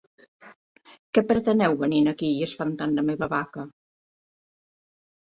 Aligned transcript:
Què 1.17 1.23
preteneu 1.31 1.75
venint 1.81 2.09
aquí 2.11 2.29
i 2.37 2.39
espantant 2.45 2.95
a 2.95 2.99
la 3.01 3.03
meva 3.11 3.27
vaca? 3.35 3.67